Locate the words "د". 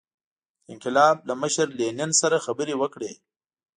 0.65-0.67